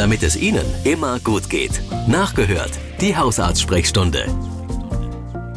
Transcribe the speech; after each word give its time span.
damit 0.00 0.22
es 0.22 0.34
Ihnen 0.34 0.64
immer 0.84 1.20
gut 1.20 1.50
geht. 1.50 1.82
Nachgehört, 2.08 2.72
die 3.02 3.18
Hausarztsprechstunde. 3.18 4.24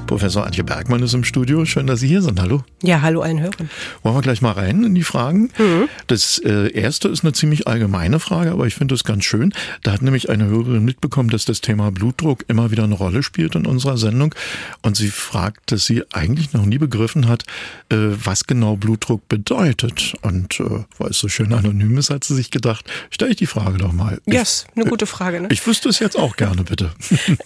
Professor 0.07 0.45
Antje 0.45 0.63
Bergmann 0.63 1.01
ist 1.01 1.13
im 1.13 1.23
Studio. 1.23 1.65
Schön, 1.65 1.87
dass 1.87 2.01
Sie 2.01 2.07
hier 2.07 2.21
sind. 2.21 2.39
Hallo. 2.39 2.63
Ja, 2.81 3.01
hallo 3.01 3.21
allen 3.21 3.39
Hörern. 3.39 3.69
Wollen 4.03 4.15
wir 4.15 4.21
gleich 4.21 4.41
mal 4.41 4.51
rein 4.51 4.83
in 4.83 4.93
die 4.95 5.03
Fragen? 5.03 5.49
Mhm. 5.57 5.87
Das 6.07 6.39
äh, 6.39 6.71
erste 6.73 7.07
ist 7.07 7.23
eine 7.23 7.33
ziemlich 7.33 7.67
allgemeine 7.67 8.19
Frage, 8.19 8.51
aber 8.51 8.67
ich 8.67 8.75
finde 8.75 8.95
es 8.95 9.05
ganz 9.05 9.23
schön. 9.23 9.53
Da 9.83 9.93
hat 9.93 10.01
nämlich 10.01 10.29
eine 10.29 10.45
Hörerin 10.45 10.83
mitbekommen, 10.83 11.29
dass 11.29 11.45
das 11.45 11.61
Thema 11.61 11.91
Blutdruck 11.91 12.43
immer 12.47 12.71
wieder 12.71 12.83
eine 12.83 12.95
Rolle 12.95 13.23
spielt 13.23 13.55
in 13.55 13.65
unserer 13.65 13.97
Sendung. 13.97 14.35
Und 14.81 14.97
sie 14.97 15.07
fragt, 15.09 15.71
dass 15.71 15.85
sie 15.85 16.03
eigentlich 16.11 16.53
noch 16.53 16.65
nie 16.65 16.77
begriffen 16.77 17.27
hat, 17.27 17.43
äh, 17.89 17.95
was 17.95 18.45
genau 18.45 18.75
Blutdruck 18.75 19.27
bedeutet. 19.29 20.13
Und 20.21 20.59
äh, 20.59 20.83
weil 20.97 21.11
es 21.11 21.19
so 21.19 21.29
schön 21.29 21.53
anonym 21.53 21.97
ist, 21.97 22.09
hat 22.09 22.25
sie 22.25 22.35
sich 22.35 22.51
gedacht, 22.51 22.91
stelle 23.09 23.31
ich 23.31 23.37
die 23.37 23.45
Frage 23.45 23.77
doch 23.77 23.93
mal. 23.93 24.19
Ja, 24.25 24.39
yes, 24.39 24.67
eine 24.75 24.85
gute 24.85 25.05
Frage. 25.05 25.39
Ne? 25.39 25.47
Ich 25.51 25.65
wüsste 25.65 25.87
es 25.87 25.99
jetzt 25.99 26.17
auch 26.19 26.35
gerne, 26.35 26.63
bitte. 26.63 26.91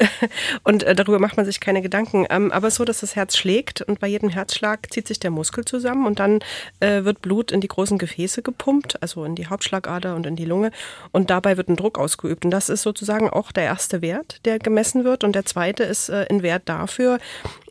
Und 0.63 0.83
äh, 0.83 0.95
darüber 0.95 1.19
macht 1.19 1.37
man 1.37 1.45
sich 1.45 1.59
keine 1.59 1.81
Gedanken. 1.81 2.25
Ähm, 2.29 2.46
aber 2.51 2.71
so, 2.71 2.85
dass 2.85 3.01
das 3.01 3.15
Herz 3.15 3.37
schlägt 3.37 3.81
und 3.81 3.99
bei 3.99 4.07
jedem 4.07 4.29
Herzschlag 4.29 4.91
zieht 4.91 5.07
sich 5.07 5.19
der 5.19 5.31
Muskel 5.31 5.65
zusammen 5.65 6.05
und 6.05 6.19
dann 6.19 6.39
äh, 6.79 7.03
wird 7.03 7.21
Blut 7.21 7.51
in 7.51 7.61
die 7.61 7.67
großen 7.67 7.97
Gefäße 7.97 8.41
gepumpt, 8.41 9.01
also 9.01 9.23
in 9.25 9.35
die 9.35 9.47
Hauptschlagader 9.47 10.15
und 10.15 10.25
in 10.25 10.35
die 10.35 10.45
Lunge. 10.45 10.71
Und 11.11 11.29
dabei 11.29 11.57
wird 11.57 11.69
ein 11.69 11.75
Druck 11.75 11.97
ausgeübt. 11.97 12.45
Und 12.45 12.51
das 12.51 12.69
ist 12.69 12.81
sozusagen 12.83 13.29
auch 13.29 13.51
der 13.51 13.63
erste 13.63 14.01
Wert, 14.01 14.39
der 14.45 14.59
gemessen 14.59 15.03
wird. 15.03 15.23
Und 15.23 15.33
der 15.33 15.45
zweite 15.45 15.83
ist 15.83 16.09
äh, 16.09 16.25
ein 16.29 16.43
Wert 16.43 16.63
dafür, 16.65 17.19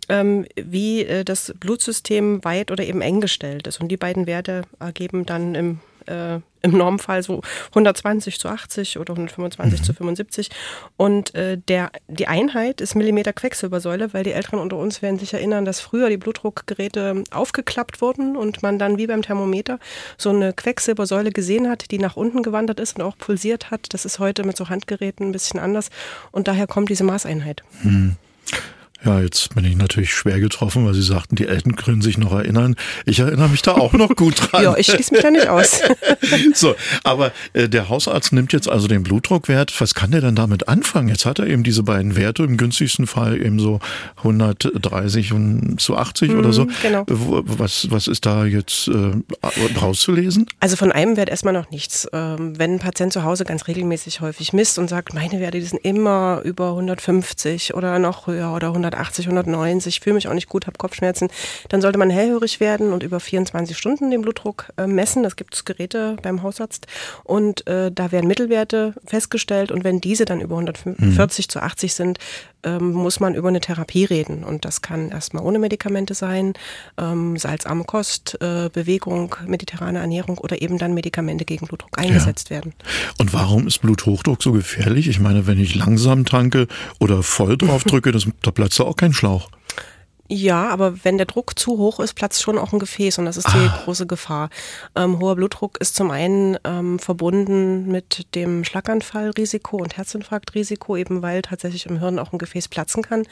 ähm, 0.09 0.47
wie 0.57 1.05
äh, 1.05 1.25
das 1.25 1.53
Blutsystem 1.59 2.45
weit 2.45 2.71
oder 2.71 2.85
eben 2.85 3.03
eng 3.03 3.21
gestellt 3.21 3.67
ist. 3.67 3.81
Und 3.81 3.89
die 3.89 3.97
beiden 3.97 4.27
Werte 4.27 4.63
ergeben 4.79 5.27
dann 5.27 5.55
im 5.55 5.81
äh, 6.07 6.41
im 6.63 6.77
Normfall 6.77 7.23
so 7.23 7.43
120 7.69 8.39
zu 8.41 8.49
80 8.49 8.99
oder 8.99 9.13
125 9.13 9.81
mhm. 9.81 9.85
zu 9.85 9.95
75. 9.95 10.51
Und 10.97 11.35
äh, 11.35 11.59
der, 11.59 11.91
die 12.09 12.27
Einheit 12.27 12.81
ist 12.81 12.95
Millimeter 12.95 13.33
Quecksilbersäule, 13.33 14.13
weil 14.13 14.25
die 14.25 14.33
Älteren 14.33 14.59
unter 14.59 14.77
uns 14.77 15.03
werden 15.03 15.19
sich 15.19 15.33
erinnern, 15.33 15.65
dass 15.65 15.81
früher 15.81 16.09
die 16.09 16.17
Blutdruckgeräte 16.17 17.25
aufgeklappt 17.31 18.01
wurden 18.01 18.37
und 18.37 18.63
man 18.63 18.79
dann 18.79 18.99
wie 18.99 19.07
beim 19.07 19.23
Thermometer 19.23 19.79
so 20.19 20.31
eine 20.31 20.53
Quecksilbersäule 20.53 21.31
gesehen 21.31 21.69
hat, 21.69 21.91
die 21.91 21.99
nach 21.99 22.17
unten 22.17 22.43
gewandert 22.43 22.81
ist 22.81 22.99
und 22.99 23.03
auch 23.03 23.17
pulsiert 23.17 23.71
hat. 23.71 23.95
Das 23.95 24.05
ist 24.05 24.19
heute 24.19 24.45
mit 24.45 24.57
so 24.57 24.69
Handgeräten 24.69 25.29
ein 25.29 25.33
bisschen 25.33 25.61
anders 25.61 25.91
und 26.33 26.49
daher 26.49 26.67
kommt 26.67 26.91
diese 26.91 27.05
Maßeinheit. 27.05 27.63
Mhm. 27.83 28.17
Ja, 29.07 29.21
jetzt 29.21 29.55
bin 29.55 29.65
ich 29.65 29.77
natürlich 29.77 30.13
schwer 30.13 30.41
getroffen, 30.41 30.85
weil 30.85 30.93
Sie 30.93 31.03
sagten, 31.03 31.37
die 31.37 31.47
Eltern 31.47 31.77
können 31.77 32.03
sich 32.03 32.19
noch 32.19 32.33
erinnern. 32.33 32.75
Ich 33.05 33.21
erinnere 33.21 33.49
mich 33.49 33.63
da 33.63 33.75
auch 33.75 33.93
noch 33.93 34.17
gut 34.17 34.35
dran. 34.51 34.65
ja, 34.65 34.77
ich 34.77 34.87
schließe 34.87 35.15
mich 35.15 35.23
da 35.23 35.31
nicht 35.31 35.47
aus. 35.47 35.81
so, 36.55 36.75
aber 37.05 37.31
äh, 37.53 37.69
der 37.69 37.89
Hausarzt 37.89 38.33
nimmt 38.33 38.53
jetzt 38.53 38.69
also 38.69 38.89
den 38.89 39.05
Blutdruckwert. 39.05 39.81
Was 39.81 39.95
kann 39.95 40.11
der 40.11 40.23
denn 40.23 40.35
damit 40.35 40.67
anfangen? 40.67 41.07
Jetzt 41.07 41.25
hat 41.25 41.39
er 41.39 41.47
eben 41.47 41.63
diese 41.63 41.85
beiden 41.85 42.17
Werte, 42.17 42.43
im 42.43 42.57
günstigsten 42.57 43.07
Fall 43.07 43.41
eben 43.41 43.61
so 43.61 43.79
130 44.17 45.33
und 45.33 45.81
zu 45.81 45.97
80 45.97 46.33
mhm, 46.33 46.39
oder 46.41 46.53
so. 46.53 46.67
Genau. 46.83 47.05
Was, 47.07 47.89
was 47.93 48.09
ist 48.09 48.27
da 48.27 48.45
jetzt 48.45 48.89
äh, 48.89 49.13
rauszulesen? 49.81 50.47
Also 50.59 50.75
von 50.75 50.91
einem 50.91 51.17
Wert 51.17 51.29
erstmal 51.29 51.55
noch 51.55 51.71
nichts. 51.71 52.09
Ähm, 52.13 52.59
wenn 52.59 52.73
ein 52.73 52.79
Patient 52.81 53.13
zu 53.13 53.23
Hause 53.23 53.45
ganz 53.45 53.69
regelmäßig 53.69 54.21
häufig 54.21 54.53
misst 54.53 54.81
und 54.81 54.89
sagt, 54.89 55.15
meine 55.15 55.39
Werte, 55.39 55.61
die 55.61 55.65
sind 55.65 55.85
immer 55.85 56.41
über 56.43 56.71
150 56.71 57.75
oder 57.75 58.01
noch 58.01 58.27
höher 58.27 58.53
oder 58.53 58.69
100 58.69 58.96
180, 58.97 59.27
190, 59.27 60.01
fühle 60.01 60.15
mich 60.15 60.29
auch 60.29 60.35
nicht 60.35 60.49
gut, 60.49 60.67
habe 60.67 60.79
Kopfschmerzen, 60.79 61.29
dann 61.69 61.81
sollte 61.81 61.99
man 61.99 62.11
hellhörig 62.11 62.61
werden 62.61 62.93
und 62.93 63.03
über 63.03 63.21
24 63.21 63.77
Stunden 63.77 64.11
den 64.11 64.23
Blutdruck 64.23 64.71
äh, 64.77 64.87
messen. 64.87 65.23
Das 65.23 65.37
gibt 65.37 65.55
es 65.55 65.65
Geräte 65.65 66.17
beim 66.23 66.43
Hausarzt 66.43 66.87
und 67.25 67.67
äh, 67.67 67.91
da 67.93 68.13
werden 68.13 68.27
Mittelwerte 68.27 68.95
festgestellt 69.05 69.71
und 69.71 69.85
wenn 69.85 70.01
diese 70.01 70.25
dann 70.25 70.41
über 70.41 70.57
140 70.57 71.47
mhm. 71.47 71.51
zu 71.51 71.63
80 71.63 71.95
sind, 71.95 72.19
ähm, 72.67 72.93
muss 72.93 73.21
man 73.21 73.35
über 73.35 73.49
eine 73.49 73.61
Therapie 73.61 74.05
reden 74.05 74.45
und 74.45 74.65
das 74.65 74.83
kann 74.83 75.11
erstmal 75.11 75.45
ohne 75.45 75.59
Medikamente 75.59 76.15
sein, 76.15 76.55
ähm, 76.99 77.39
salzarme 77.39 77.85
Kost, 77.85 78.37
äh, 78.41 78.69
Bewegung, 78.71 79.35
mediterrane 79.47 80.01
Ernährung 80.01 80.39
oder 80.39 80.61
eben 80.61 80.77
dann 80.77 80.93
Medikamente 80.93 81.45
gegen 81.45 81.67
Blutdruck 81.67 81.99
eingesetzt 81.99 82.51
ja. 82.51 82.57
werden. 82.57 82.75
Und 83.19 83.33
warum 83.33 83.67
ist 83.67 83.81
Bluthochdruck 83.81 84.43
so 84.43 84.53
gefährlich? 84.53 85.09
Ich 85.09 85.21
meine, 85.21 85.47
wenn 85.47 85.61
ich 85.61 85.75
langsam 85.75 86.25
tanke 86.25 86.67
oder 86.99 87.23
voll 87.23 87.57
drauf 87.57 87.85
drücke, 87.85 88.13
das, 88.13 88.27
da 88.43 88.51
platzt 88.51 88.81
auch 88.81 88.97
kein 88.97 89.13
Schlauch. 89.13 89.49
Ja, 90.29 90.69
aber 90.71 91.05
wenn 91.05 91.19
der 91.19 91.27
Druck 91.27 91.59
zu 91.59 91.79
hoch 91.79 92.01
ist, 92.01 92.15
platzt 92.15 92.43
schon 92.43 92.59
auch 92.59 92.73
ein 92.73 92.79
Gefäß 92.79 93.19
und 93.19 93.27
das 93.27 93.37
ist 93.37 93.49
die 93.49 93.69
ah. 93.69 93.81
große 93.85 94.07
Gefahr. 94.07 94.51
Ähm, 94.97 95.21
hoher 95.21 95.37
Blutdruck 95.37 95.79
ist 95.79 95.95
zum 95.95 96.11
einen 96.11 96.59
ähm, 96.65 96.99
verbunden 96.99 97.87
mit 97.87 98.35
dem 98.35 98.65
Schlaganfallrisiko 98.65 99.77
und 99.77 99.97
Herzinfarktrisiko, 99.97 100.97
eben 100.97 101.23
weil 101.23 101.43
tatsächlich 101.43 101.87
im 101.87 102.01
Hirn 102.01 102.19
auch 102.19 102.33
ein 102.33 102.39
Gefäß 102.39 102.69
platzen 102.69 103.03
kann. 103.03 103.25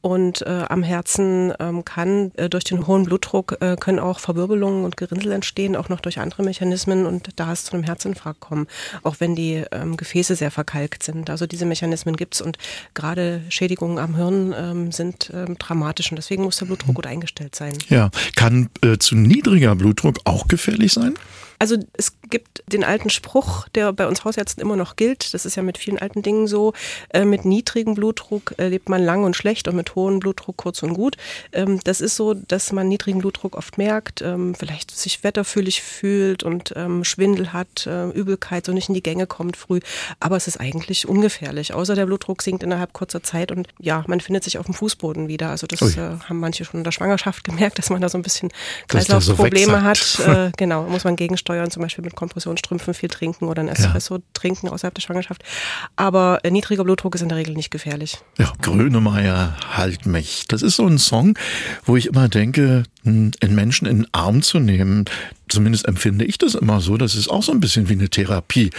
Und 0.00 0.42
äh, 0.42 0.64
am 0.68 0.82
Herzen 0.82 1.52
ähm, 1.58 1.84
kann 1.84 2.30
äh, 2.36 2.48
durch 2.48 2.64
den 2.64 2.86
hohen 2.86 3.04
Blutdruck 3.04 3.56
äh, 3.60 3.76
können 3.76 3.98
auch 3.98 4.20
Verwirbelungen 4.20 4.84
und 4.84 4.96
Gerinnsel 4.96 5.32
entstehen, 5.32 5.74
auch 5.74 5.88
noch 5.88 6.00
durch 6.00 6.20
andere 6.20 6.42
Mechanismen 6.42 7.04
und 7.04 7.30
da 7.36 7.52
es 7.52 7.64
zu 7.64 7.72
einem 7.72 7.82
Herzinfarkt 7.82 8.40
kommen, 8.40 8.68
auch 9.02 9.16
wenn 9.18 9.34
die 9.34 9.64
ähm, 9.72 9.96
Gefäße 9.96 10.36
sehr 10.36 10.50
verkalkt 10.50 11.02
sind. 11.02 11.30
Also 11.30 11.46
diese 11.46 11.66
Mechanismen 11.66 12.16
gibt's 12.16 12.40
und 12.40 12.58
gerade 12.94 13.42
Schädigungen 13.48 13.98
am 13.98 14.14
Hirn 14.14 14.54
ähm, 14.56 14.92
sind 14.92 15.30
ähm, 15.34 15.58
dramatisch 15.58 16.10
und 16.12 16.16
deswegen 16.16 16.44
muss 16.44 16.58
der 16.58 16.66
Blutdruck 16.66 16.94
gut 16.94 17.06
eingestellt 17.06 17.54
sein. 17.54 17.76
Ja, 17.88 18.10
kann 18.36 18.70
äh, 18.82 18.98
zu 18.98 19.16
niedriger 19.16 19.74
Blutdruck 19.74 20.18
auch 20.24 20.46
gefährlich 20.46 20.92
sein? 20.92 21.14
Also 21.58 21.76
es 21.94 22.12
gibt 22.28 22.62
den 22.66 22.84
alten 22.84 23.10
Spruch, 23.10 23.68
der 23.68 23.92
bei 23.92 24.06
uns 24.06 24.24
Hausärzten 24.24 24.62
immer 24.62 24.76
noch 24.76 24.96
gilt. 24.96 25.34
Das 25.34 25.44
ist 25.44 25.56
ja 25.56 25.62
mit 25.62 25.78
vielen 25.78 25.98
alten 25.98 26.22
Dingen 26.22 26.46
so. 26.46 26.72
Äh, 27.10 27.24
mit 27.24 27.44
niedrigem 27.44 27.94
Blutdruck 27.94 28.54
äh, 28.58 28.68
lebt 28.68 28.88
man 28.88 29.02
lang 29.02 29.24
und 29.24 29.36
schlecht 29.36 29.68
und 29.68 29.76
mit 29.76 29.94
hohem 29.94 30.20
Blutdruck 30.20 30.56
kurz 30.56 30.82
und 30.82 30.94
gut. 30.94 31.16
Ähm, 31.52 31.80
das 31.84 32.00
ist 32.00 32.16
so, 32.16 32.34
dass 32.34 32.72
man 32.72 32.88
niedrigen 32.88 33.18
Blutdruck 33.18 33.56
oft 33.56 33.78
merkt, 33.78 34.22
ähm, 34.22 34.54
vielleicht 34.54 34.96
sich 34.96 35.22
wetterfühlig 35.24 35.82
fühlt 35.82 36.42
und 36.42 36.72
ähm, 36.76 37.04
Schwindel 37.04 37.52
hat, 37.52 37.86
äh, 37.86 38.08
Übelkeit, 38.10 38.66
so 38.66 38.72
nicht 38.72 38.88
in 38.88 38.94
die 38.94 39.02
Gänge 39.02 39.26
kommt 39.26 39.56
früh. 39.56 39.80
Aber 40.20 40.36
es 40.36 40.46
ist 40.46 40.58
eigentlich 40.58 41.08
ungefährlich. 41.08 41.74
Außer 41.74 41.94
der 41.94 42.06
Blutdruck 42.06 42.42
sinkt 42.42 42.62
innerhalb 42.62 42.92
kurzer 42.92 43.22
Zeit 43.22 43.52
und 43.52 43.68
ja, 43.78 44.04
man 44.06 44.20
findet 44.20 44.44
sich 44.44 44.58
auf 44.58 44.66
dem 44.66 44.74
Fußboden 44.74 45.28
wieder. 45.28 45.50
Also 45.50 45.66
das 45.66 45.80
haben 45.96 46.40
manche 46.40 46.64
schon 46.64 46.80
in 46.80 46.84
der 46.84 46.92
Schwangerschaft 46.92 47.44
gemerkt, 47.44 47.78
dass 47.78 47.90
man 47.90 48.00
da 48.00 48.08
so 48.08 48.18
ein 48.18 48.22
bisschen 48.22 48.50
Kreislaufprobleme 48.88 49.72
so 49.72 49.82
hat. 49.82 50.52
Genau, 50.56 50.84
muss 50.84 51.04
man 51.04 51.16
gegensteuern 51.16 51.58
steuern, 51.58 51.70
zum 51.70 51.82
Beispiel 51.82 52.04
mit 52.04 52.14
Kompressionsstrümpfen 52.18 52.94
viel 52.94 53.08
trinken 53.08 53.44
oder 53.46 53.62
ein 53.62 53.68
Espresso 53.68 54.16
ja. 54.16 54.22
trinken 54.34 54.68
außerhalb 54.68 54.92
der 54.92 55.02
Schwangerschaft. 55.02 55.44
Aber 55.94 56.40
äh, 56.42 56.50
niedriger 56.50 56.82
Blutdruck 56.82 57.14
ist 57.14 57.22
in 57.22 57.28
der 57.28 57.38
Regel 57.38 57.54
nicht 57.54 57.70
gefährlich. 57.70 58.18
Ja, 58.38 58.52
Grönemeyer, 58.60 59.56
halt 59.76 60.04
mich. 60.04 60.46
Das 60.48 60.62
ist 60.62 60.76
so 60.76 60.86
ein 60.86 60.98
Song, 60.98 61.38
wo 61.84 61.96
ich 61.96 62.06
immer 62.06 62.28
denke, 62.28 62.82
einen 63.04 63.32
Menschen 63.42 63.86
in 63.86 63.98
den 63.98 64.08
Arm 64.12 64.42
zu 64.42 64.58
nehmen, 64.58 65.04
zumindest 65.48 65.86
empfinde 65.86 66.24
ich 66.24 66.38
das 66.38 66.54
immer 66.54 66.80
so, 66.80 66.96
das 66.96 67.14
ist 67.14 67.28
auch 67.28 67.42
so 67.42 67.52
ein 67.52 67.60
bisschen 67.60 67.88
wie 67.88 67.94
eine 67.94 68.10
Therapie. 68.10 68.70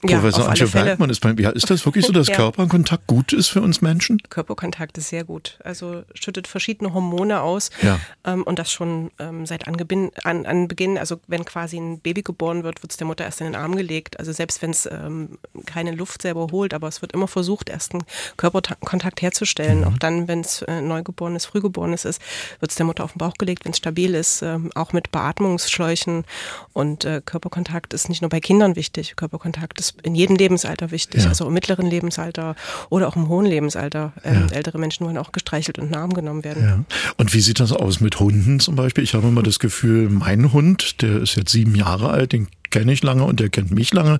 Professor 0.00 0.44
ja, 0.44 0.50
Antje 0.50 0.68
Bergmann 0.68 1.10
ist 1.10 1.20
beim, 1.20 1.36
ja, 1.38 1.50
ist 1.50 1.68
das 1.70 1.84
wirklich 1.84 2.06
so, 2.06 2.12
dass 2.12 2.28
ja. 2.28 2.36
Körperkontakt 2.36 3.08
gut 3.08 3.32
ist 3.32 3.48
für 3.48 3.60
uns 3.60 3.80
Menschen? 3.80 4.22
Körperkontakt 4.30 4.96
ist 4.96 5.08
sehr 5.08 5.24
gut. 5.24 5.58
Also 5.64 6.04
schüttet 6.14 6.46
verschiedene 6.46 6.94
Hormone 6.94 7.40
aus 7.40 7.70
ja. 7.82 7.98
ähm, 8.24 8.44
und 8.44 8.60
das 8.60 8.70
schon 8.70 9.10
ähm, 9.18 9.44
seit 9.44 9.66
Anbeginn, 9.66 10.12
an, 10.22 10.46
an 10.46 10.68
Beginn, 10.68 10.98
also 10.98 11.18
wenn 11.26 11.44
quasi 11.44 11.78
ein 11.78 11.98
Baby 11.98 12.22
geboren 12.22 12.62
wird, 12.62 12.82
wird 12.82 12.92
es 12.92 12.96
der 12.96 13.08
Mutter 13.08 13.24
erst 13.24 13.40
in 13.40 13.46
den 13.48 13.56
Arm 13.56 13.74
gelegt. 13.74 14.20
Also 14.20 14.30
selbst 14.30 14.62
wenn 14.62 14.70
es 14.70 14.86
ähm, 14.86 15.38
keine 15.66 15.90
Luft 15.90 16.22
selber 16.22 16.46
holt, 16.52 16.74
aber 16.74 16.86
es 16.86 17.02
wird 17.02 17.12
immer 17.12 17.26
versucht, 17.26 17.68
erst 17.68 17.92
einen 17.92 18.04
Körperkontakt 18.36 19.20
herzustellen. 19.20 19.80
Mhm. 19.80 19.84
Auch 19.84 19.98
dann, 19.98 20.28
wenn 20.28 20.40
es 20.40 20.62
äh, 20.62 20.80
neugeborenes, 20.80 21.46
frühgeborenes 21.46 22.04
ist, 22.04 22.22
wird 22.60 22.70
es 22.70 22.76
der 22.76 22.86
Mutter 22.86 23.02
auf 23.02 23.14
den 23.14 23.18
Bauch 23.18 23.34
gelegt, 23.34 23.64
wenn 23.64 23.72
es 23.72 23.78
stabil 23.78 24.14
ist, 24.14 24.42
ähm, 24.42 24.70
auch 24.76 24.92
mit 24.92 25.10
Beatmungsschläuchen. 25.10 26.24
Und 26.72 27.04
äh, 27.04 27.20
Körperkontakt 27.24 27.94
ist 27.94 28.08
nicht 28.08 28.22
nur 28.22 28.28
bei 28.28 28.38
Kindern 28.38 28.76
wichtig, 28.76 29.16
Körperkontakt 29.16 29.80
ist 29.80 29.87
ist 29.88 30.00
in 30.02 30.14
jedem 30.14 30.36
Lebensalter 30.36 30.90
wichtig, 30.90 31.22
ja. 31.22 31.28
also 31.28 31.46
im 31.46 31.54
mittleren 31.54 31.86
Lebensalter 31.86 32.54
oder 32.90 33.08
auch 33.08 33.16
im 33.16 33.28
hohen 33.28 33.46
Lebensalter. 33.46 34.12
Ähm, 34.24 34.46
ja. 34.48 34.56
Ältere 34.56 34.78
Menschen 34.78 35.06
wollen 35.06 35.18
auch 35.18 35.32
gestreichelt 35.32 35.78
und 35.78 35.88
in 35.88 35.94
Arm 35.94 36.12
genommen 36.12 36.44
werden. 36.44 36.62
Ja. 36.62 36.84
Und 37.16 37.34
wie 37.34 37.40
sieht 37.40 37.60
das 37.60 37.72
aus 37.72 38.00
mit 38.00 38.20
Hunden 38.20 38.60
zum 38.60 38.76
Beispiel? 38.76 39.04
Ich 39.04 39.14
habe 39.14 39.28
immer 39.28 39.42
das 39.42 39.58
Gefühl, 39.58 40.08
mein 40.08 40.52
Hund, 40.52 41.02
der 41.02 41.20
ist 41.22 41.36
jetzt 41.36 41.52
sieben 41.52 41.74
Jahre 41.74 42.10
alt, 42.10 42.32
den 42.32 42.48
kenne 42.70 42.92
ich 42.92 43.02
lange 43.02 43.24
und 43.24 43.40
der 43.40 43.48
kennt 43.48 43.70
mich 43.70 43.94
lange, 43.94 44.18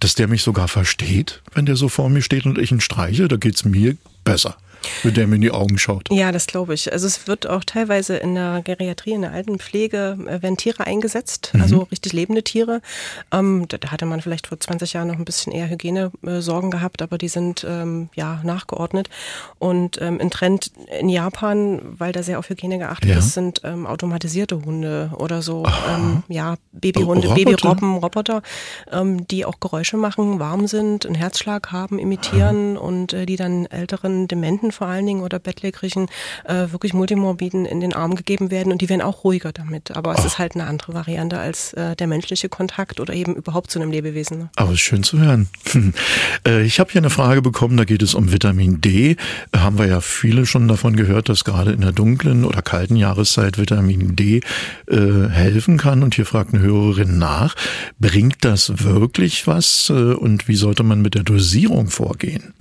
dass 0.00 0.14
der 0.14 0.28
mich 0.28 0.42
sogar 0.42 0.68
versteht, 0.68 1.42
wenn 1.54 1.66
der 1.66 1.76
so 1.76 1.88
vor 1.88 2.08
mir 2.08 2.22
steht 2.22 2.46
und 2.46 2.58
ich 2.58 2.72
ihn 2.72 2.80
streiche, 2.80 3.28
da 3.28 3.36
geht 3.36 3.56
es 3.56 3.64
mir 3.64 3.96
besser. 4.24 4.56
Mit 5.02 5.16
der 5.16 5.26
man 5.26 5.36
in 5.36 5.42
die 5.42 5.50
Augen 5.50 5.78
schaut. 5.78 6.10
Ja, 6.10 6.32
das 6.32 6.46
glaube 6.46 6.74
ich. 6.74 6.92
Also 6.92 7.06
es 7.06 7.26
wird 7.26 7.46
auch 7.46 7.64
teilweise 7.64 8.16
in 8.16 8.34
der 8.34 8.62
Geriatrie, 8.62 9.12
in 9.12 9.22
der 9.22 9.32
Altenpflege, 9.32 10.18
äh, 10.26 10.42
werden 10.42 10.56
Tiere 10.56 10.86
eingesetzt, 10.86 11.50
mhm. 11.52 11.62
also 11.62 11.82
richtig 11.90 12.12
lebende 12.12 12.42
Tiere. 12.42 12.80
Ähm, 13.32 13.66
da, 13.68 13.78
hatte 13.90 14.06
man 14.06 14.20
vielleicht 14.20 14.46
vor 14.46 14.58
20 14.58 14.92
Jahren 14.92 15.08
noch 15.08 15.18
ein 15.18 15.24
bisschen 15.24 15.52
eher 15.52 15.68
Hygienesorgen 15.68 16.70
gehabt, 16.70 17.02
aber 17.02 17.18
die 17.18 17.28
sind 17.28 17.64
ähm, 17.68 18.08
ja 18.14 18.40
nachgeordnet. 18.44 19.08
Und 19.58 20.00
ähm, 20.00 20.18
ein 20.20 20.30
Trend 20.30 20.72
in 20.98 21.08
Japan, 21.08 21.80
weil 21.98 22.12
da 22.12 22.22
sehr 22.22 22.38
auf 22.38 22.48
Hygiene 22.48 22.78
geachtet 22.78 23.10
ja. 23.10 23.18
ist, 23.18 23.32
sind 23.32 23.60
ähm, 23.64 23.86
automatisierte 23.86 24.64
Hunde 24.64 25.10
oder 25.16 25.42
so, 25.42 25.64
ähm, 25.88 26.22
ja, 26.28 26.56
Babyhunde, 26.72 27.28
Roboter? 27.28 27.50
Babyrobben, 27.50 27.96
Roboter, 27.96 28.42
ähm, 28.90 29.26
die 29.28 29.44
auch 29.44 29.60
Geräusche 29.60 29.96
machen, 29.96 30.38
warm 30.38 30.66
sind, 30.66 31.06
einen 31.06 31.14
Herzschlag 31.14 31.72
haben, 31.72 31.98
imitieren 31.98 32.76
ah. 32.76 32.80
und 32.80 33.12
äh, 33.12 33.26
die 33.26 33.36
dann 33.36 33.66
älteren 33.66 34.28
Dementen 34.28 34.71
vor 34.72 34.86
allen 34.86 35.06
Dingen 35.06 35.22
oder 35.22 35.38
Bettlägerigen 35.38 36.08
äh, 36.44 36.70
wirklich 36.70 36.94
Multimorbiden 36.94 37.64
in 37.64 37.80
den 37.80 37.92
Arm 37.92 38.14
gegeben 38.14 38.50
werden 38.50 38.72
und 38.72 38.80
die 38.80 38.88
werden 38.88 39.02
auch 39.02 39.24
ruhiger 39.24 39.52
damit. 39.52 39.96
Aber 39.96 40.12
es 40.12 40.20
Ach. 40.20 40.26
ist 40.26 40.38
halt 40.38 40.54
eine 40.54 40.66
andere 40.66 40.94
Variante 40.94 41.38
als 41.38 41.72
äh, 41.74 41.96
der 41.96 42.06
menschliche 42.06 42.48
Kontakt 42.48 43.00
oder 43.00 43.14
eben 43.14 43.34
überhaupt 43.34 43.70
zu 43.70 43.80
einem 43.80 43.90
Lebewesen. 43.90 44.38
Ne? 44.38 44.50
Aber 44.56 44.76
schön 44.76 45.02
zu 45.02 45.18
hören. 45.18 45.48
äh, 46.46 46.62
ich 46.62 46.80
habe 46.80 46.90
hier 46.90 47.00
eine 47.00 47.10
Frage 47.10 47.42
bekommen, 47.42 47.76
da 47.76 47.84
geht 47.84 48.02
es 48.02 48.14
um 48.14 48.32
Vitamin 48.32 48.80
D. 48.80 49.16
Haben 49.54 49.78
wir 49.78 49.86
ja 49.86 50.00
viele 50.00 50.46
schon 50.46 50.68
davon 50.68 50.96
gehört, 50.96 51.28
dass 51.28 51.44
gerade 51.44 51.72
in 51.72 51.80
der 51.80 51.92
dunklen 51.92 52.44
oder 52.44 52.62
kalten 52.62 52.96
Jahreszeit 52.96 53.58
Vitamin 53.58 54.16
D 54.16 54.40
äh, 54.88 55.28
helfen 55.28 55.78
kann. 55.78 56.02
Und 56.02 56.14
hier 56.14 56.26
fragt 56.26 56.54
eine 56.54 56.62
Hörerin 56.62 57.18
nach, 57.18 57.54
bringt 57.98 58.44
das 58.44 58.84
wirklich 58.84 59.46
was 59.46 59.90
äh, 59.90 59.92
und 59.92 60.48
wie 60.48 60.56
sollte 60.56 60.82
man 60.82 61.02
mit 61.02 61.14
der 61.14 61.22
Dosierung 61.22 61.88
vorgehen? 61.88 62.54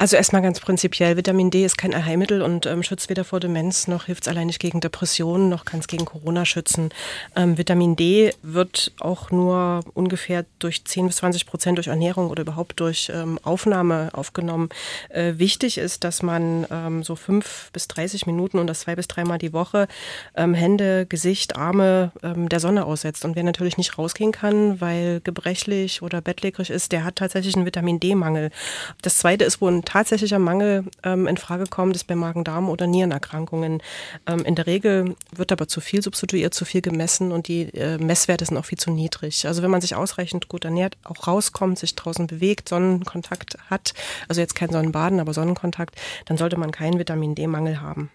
Also 0.00 0.14
erstmal 0.14 0.42
ganz 0.42 0.60
prinzipiell, 0.60 1.16
Vitamin 1.16 1.50
D 1.50 1.64
ist 1.64 1.76
kein 1.76 1.92
Allheilmittel 1.92 2.40
und 2.40 2.66
ähm, 2.66 2.84
schützt 2.84 3.10
weder 3.10 3.24
vor 3.24 3.40
Demenz 3.40 3.88
noch 3.88 4.04
hilft 4.04 4.22
es 4.22 4.28
allein 4.28 4.46
nicht 4.46 4.60
gegen 4.60 4.80
Depressionen, 4.80 5.48
noch 5.48 5.64
kann 5.64 5.80
es 5.80 5.88
gegen 5.88 6.04
Corona 6.04 6.44
schützen. 6.44 6.90
Ähm, 7.34 7.58
Vitamin 7.58 7.96
D 7.96 8.32
wird 8.42 8.92
auch 9.00 9.32
nur 9.32 9.80
ungefähr 9.94 10.44
durch 10.60 10.84
10 10.84 11.08
bis 11.08 11.16
20 11.16 11.46
Prozent 11.46 11.78
durch 11.78 11.88
Ernährung 11.88 12.30
oder 12.30 12.42
überhaupt 12.42 12.78
durch 12.78 13.10
ähm, 13.12 13.40
Aufnahme 13.42 14.10
aufgenommen. 14.12 14.68
Äh, 15.08 15.32
wichtig 15.38 15.78
ist, 15.78 16.04
dass 16.04 16.22
man 16.22 16.64
ähm, 16.70 17.02
so 17.02 17.16
fünf 17.16 17.70
bis 17.72 17.88
30 17.88 18.24
Minuten 18.26 18.60
und 18.60 18.68
das 18.68 18.80
zwei 18.80 18.94
bis 18.94 19.08
dreimal 19.08 19.38
die 19.38 19.52
Woche 19.52 19.88
ähm, 20.36 20.54
Hände, 20.54 21.06
Gesicht, 21.06 21.56
Arme 21.56 22.12
ähm, 22.22 22.48
der 22.48 22.60
Sonne 22.60 22.84
aussetzt. 22.84 23.24
Und 23.24 23.34
wer 23.34 23.42
natürlich 23.42 23.78
nicht 23.78 23.98
rausgehen 23.98 24.30
kann, 24.30 24.80
weil 24.80 25.20
gebrechlich 25.24 26.02
oder 26.02 26.20
bettlägerig 26.20 26.70
ist, 26.70 26.92
der 26.92 27.02
hat 27.02 27.16
tatsächlich 27.16 27.56
einen 27.56 27.66
Vitamin 27.66 27.98
D-Mangel. 27.98 28.50
Das 29.02 29.18
zweite 29.18 29.44
ist, 29.44 29.60
wo 29.60 29.66
ein 29.66 29.87
tatsächlicher 29.88 30.38
Mangel 30.38 30.84
ähm, 31.02 31.26
in 31.26 31.38
Frage 31.38 31.64
kommt, 31.64 31.96
ist 31.96 32.06
bei 32.06 32.14
Magen-Darm- 32.14 32.68
oder 32.68 32.86
Nierenerkrankungen. 32.86 33.82
Ähm, 34.26 34.44
in 34.44 34.54
der 34.54 34.66
Regel 34.66 35.16
wird 35.34 35.50
aber 35.50 35.66
zu 35.66 35.80
viel 35.80 36.02
substituiert, 36.02 36.52
zu 36.52 36.66
viel 36.66 36.82
gemessen 36.82 37.32
und 37.32 37.48
die 37.48 37.62
äh, 37.74 37.96
Messwerte 37.96 38.44
sind 38.44 38.58
auch 38.58 38.66
viel 38.66 38.78
zu 38.78 38.90
niedrig. 38.90 39.46
Also 39.46 39.62
wenn 39.62 39.70
man 39.70 39.80
sich 39.80 39.94
ausreichend 39.94 40.48
gut 40.48 40.66
ernährt, 40.66 40.98
auch 41.04 41.26
rauskommt, 41.26 41.78
sich 41.78 41.94
draußen 41.94 42.26
bewegt, 42.26 42.68
Sonnenkontakt 42.68 43.56
hat, 43.70 43.94
also 44.28 44.42
jetzt 44.42 44.54
kein 44.54 44.70
Sonnenbaden, 44.70 45.20
aber 45.20 45.32
Sonnenkontakt, 45.32 45.96
dann 46.26 46.36
sollte 46.36 46.58
man 46.58 46.70
keinen 46.70 46.98
Vitamin 46.98 47.34
D-Mangel 47.34 47.80
haben. 47.80 48.10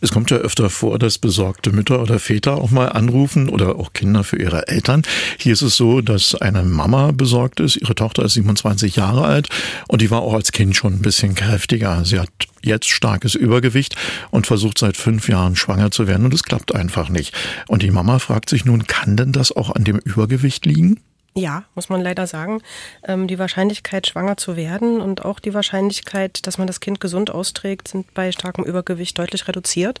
Es 0.00 0.12
kommt 0.12 0.30
ja 0.30 0.36
öfter 0.38 0.70
vor, 0.70 0.98
dass 0.98 1.18
besorgte 1.18 1.72
Mütter 1.72 2.00
oder 2.00 2.18
Väter 2.18 2.56
auch 2.56 2.70
mal 2.70 2.88
anrufen 2.88 3.48
oder 3.48 3.76
auch 3.76 3.92
Kinder 3.92 4.24
für 4.24 4.36
ihre 4.36 4.68
Eltern. 4.68 5.02
Hier 5.38 5.52
ist 5.52 5.62
es 5.62 5.76
so, 5.76 6.00
dass 6.00 6.34
eine 6.34 6.62
Mama 6.62 7.12
besorgt 7.12 7.60
ist. 7.60 7.76
Ihre 7.76 7.94
Tochter 7.94 8.24
ist 8.24 8.34
27 8.34 8.96
Jahre 8.96 9.24
alt 9.24 9.48
und 9.88 10.02
die 10.02 10.10
war 10.10 10.22
auch 10.22 10.34
als 10.34 10.52
Kind 10.52 10.76
schon 10.76 10.94
ein 10.94 11.02
bisschen 11.02 11.34
kräftiger. 11.34 12.04
Sie 12.04 12.20
hat 12.20 12.30
jetzt 12.62 12.88
starkes 12.88 13.34
Übergewicht 13.34 13.96
und 14.30 14.46
versucht 14.46 14.78
seit 14.78 14.96
fünf 14.96 15.28
Jahren 15.28 15.56
schwanger 15.56 15.90
zu 15.90 16.06
werden 16.06 16.26
und 16.26 16.34
es 16.34 16.42
klappt 16.42 16.74
einfach 16.74 17.08
nicht. 17.08 17.34
Und 17.68 17.82
die 17.82 17.90
Mama 17.90 18.18
fragt 18.18 18.50
sich 18.50 18.64
nun, 18.64 18.86
kann 18.86 19.16
denn 19.16 19.32
das 19.32 19.52
auch 19.52 19.74
an 19.74 19.84
dem 19.84 19.98
Übergewicht 19.98 20.66
liegen? 20.66 21.00
Ja, 21.38 21.64
muss 21.74 21.90
man 21.90 22.00
leider 22.00 22.26
sagen. 22.26 22.62
Ähm, 23.06 23.26
die 23.26 23.38
Wahrscheinlichkeit, 23.38 24.06
schwanger 24.06 24.38
zu 24.38 24.56
werden 24.56 25.02
und 25.02 25.22
auch 25.26 25.38
die 25.38 25.52
Wahrscheinlichkeit, 25.52 26.46
dass 26.46 26.56
man 26.56 26.66
das 26.66 26.80
Kind 26.80 26.98
gesund 26.98 27.30
austrägt, 27.30 27.88
sind 27.88 28.14
bei 28.14 28.32
starkem 28.32 28.64
Übergewicht 28.64 29.18
deutlich 29.18 29.46
reduziert. 29.46 30.00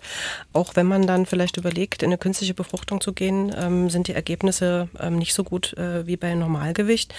Auch 0.54 0.76
wenn 0.76 0.86
man 0.86 1.06
dann 1.06 1.26
vielleicht 1.26 1.58
überlegt, 1.58 2.02
in 2.02 2.08
eine 2.08 2.16
künstliche 2.16 2.54
Befruchtung 2.54 3.02
zu 3.02 3.12
gehen, 3.12 3.54
ähm, 3.54 3.90
sind 3.90 4.08
die 4.08 4.14
Ergebnisse 4.14 4.88
ähm, 4.98 5.18
nicht 5.18 5.34
so 5.34 5.44
gut 5.44 5.74
äh, 5.74 6.06
wie 6.06 6.16
bei 6.16 6.34
Normalgewicht. 6.34 7.12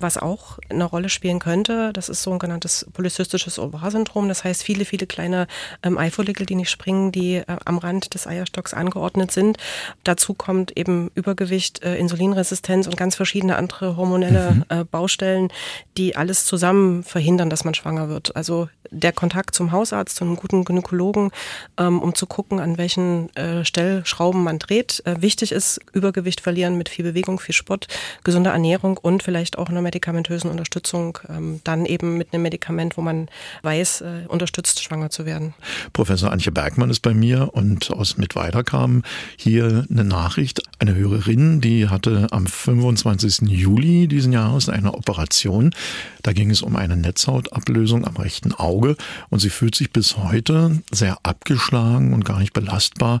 Was 0.00 0.18
auch 0.18 0.58
eine 0.68 0.82
Rolle 0.82 1.08
spielen 1.08 1.38
könnte, 1.38 1.92
das 1.92 2.08
ist 2.08 2.24
so 2.24 2.32
ein 2.32 2.40
genanntes 2.40 2.88
polycystisches 2.92 3.60
Ovar-Syndrom. 3.60 4.26
Das 4.26 4.42
heißt, 4.42 4.64
viele, 4.64 4.84
viele 4.84 5.06
kleine 5.06 5.46
ähm, 5.84 5.96
Eifollikel, 5.96 6.44
die 6.44 6.56
nicht 6.56 6.70
springen, 6.70 7.12
die 7.12 7.36
äh, 7.36 7.44
am 7.66 7.78
Rand 7.78 8.14
des 8.14 8.26
Eierstocks 8.26 8.74
angeordnet 8.74 9.30
sind. 9.30 9.58
Dazu 10.02 10.34
kommt 10.34 10.76
eben 10.76 11.12
Übergewicht, 11.14 11.84
äh, 11.84 11.94
Insulinresistenz 11.98 12.88
und 12.88 12.96
ganz 12.96 13.14
verschiedene 13.14 13.59
andere 13.60 13.96
hormonelle 13.96 14.52
mhm. 14.52 14.64
äh, 14.68 14.84
Baustellen, 14.84 15.48
die 15.96 16.16
alles 16.16 16.46
zusammen 16.46 17.04
verhindern, 17.04 17.50
dass 17.50 17.64
man 17.64 17.74
schwanger 17.74 18.08
wird. 18.08 18.34
Also 18.34 18.68
der 18.90 19.12
Kontakt 19.12 19.54
zum 19.54 19.72
Hausarzt, 19.72 20.16
zu 20.16 20.24
einem 20.24 20.36
guten 20.36 20.64
Gynäkologen, 20.64 21.30
ähm, 21.78 22.00
um 22.00 22.14
zu 22.14 22.26
gucken, 22.26 22.60
an 22.60 22.78
welchen 22.78 23.34
äh, 23.36 23.64
Stellschrauben 23.64 24.42
man 24.42 24.58
dreht. 24.58 25.02
Äh, 25.04 25.22
wichtig 25.22 25.52
ist 25.52 25.80
Übergewicht 25.92 26.40
verlieren 26.40 26.76
mit 26.76 26.88
viel 26.88 27.04
Bewegung, 27.04 27.40
viel 27.40 27.54
Sport, 27.54 27.86
gesunde 28.24 28.50
Ernährung 28.50 28.96
und 28.96 29.22
vielleicht 29.22 29.58
auch 29.58 29.68
einer 29.68 29.82
medikamentösen 29.82 30.50
Unterstützung. 30.50 31.18
Ähm, 31.28 31.60
dann 31.64 31.86
eben 31.86 32.18
mit 32.18 32.32
einem 32.32 32.42
Medikament, 32.42 32.96
wo 32.96 33.02
man 33.02 33.28
weiß, 33.62 34.00
äh, 34.00 34.26
unterstützt, 34.28 34.82
schwanger 34.82 35.10
zu 35.10 35.24
werden. 35.24 35.54
Professor 35.92 36.32
Antje 36.32 36.52
Bergmann 36.52 36.90
ist 36.90 37.00
bei 37.00 37.14
mir 37.14 37.50
und 37.52 37.90
aus 37.90 38.16
Mittweida 38.16 38.62
kam 38.62 39.02
hier 39.36 39.86
eine 39.90 40.04
Nachricht. 40.04 40.62
Eine 40.78 40.94
Hörerin, 40.94 41.60
die 41.60 41.88
hatte 41.88 42.26
am 42.30 42.46
25. 42.46 43.48
Juli 43.48 44.08
diesen 44.08 44.32
Jahres 44.32 44.68
eine 44.68 44.94
Operation. 44.94 45.74
Da 46.22 46.32
ging 46.32 46.50
es 46.50 46.62
um 46.62 46.76
eine 46.76 46.96
Netzhautablösung 46.96 48.04
am 48.04 48.16
rechten 48.16 48.52
Auge 48.52 48.79
und 49.28 49.38
sie 49.38 49.50
fühlt 49.50 49.74
sich 49.74 49.92
bis 49.92 50.16
heute 50.16 50.82
sehr 50.90 51.18
abgeschlagen 51.22 52.12
und 52.12 52.24
gar 52.24 52.38
nicht 52.38 52.52
belastbar. 52.52 53.20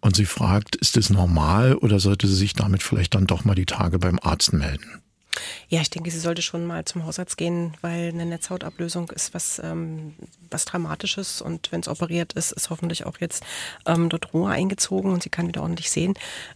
Und 0.00 0.16
sie 0.16 0.26
fragt, 0.26 0.76
ist 0.76 0.96
es 0.96 1.10
normal 1.10 1.74
oder 1.74 2.00
sollte 2.00 2.26
sie 2.26 2.36
sich 2.36 2.54
damit 2.54 2.82
vielleicht 2.82 3.14
dann 3.14 3.26
doch 3.26 3.44
mal 3.44 3.54
die 3.54 3.66
Tage 3.66 3.98
beim 3.98 4.18
Arzt 4.22 4.52
melden? 4.52 5.02
Ja, 5.68 5.80
ich 5.80 5.90
denke, 5.90 6.10
sie 6.10 6.18
sollte 6.18 6.42
schon 6.42 6.66
mal 6.66 6.84
zum 6.84 7.04
Hausarzt 7.04 7.36
gehen, 7.36 7.74
weil 7.80 8.08
eine 8.08 8.26
Netzhautablösung 8.26 9.10
ist 9.10 9.34
was, 9.34 9.60
ähm, 9.62 10.14
was 10.50 10.64
Dramatisches 10.64 11.40
und 11.42 11.72
wenn 11.72 11.80
es 11.80 11.88
operiert 11.88 12.32
ist, 12.34 12.52
ist 12.52 12.70
hoffentlich 12.70 13.06
auch 13.06 13.18
jetzt 13.20 13.44
ähm, 13.86 14.08
dort 14.08 14.32
Ruhe 14.34 14.50
eingezogen 14.50 15.12
und 15.12 15.22
sie 15.22 15.30
kann 15.30 15.48
wieder 15.48 15.62
ordentlich 15.62 15.90
sehen. 15.90 16.14